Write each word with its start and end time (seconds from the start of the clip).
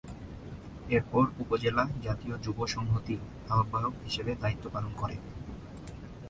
এরপর 0.89 1.23
উপজেলা 1.39 1.83
জাতীয় 2.01 2.35
যুব 2.37 2.57
সংহতির 2.65 3.19
আহ্বায়ক 3.49 3.93
হিসেবে 4.03 4.31
দায়িত্ব 4.35 4.65
পালন 4.69 4.93
করে। 4.95 5.15